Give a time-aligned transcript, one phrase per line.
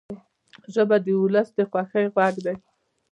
[0.73, 2.55] ژبه د ولس د خوښۍ غږ دی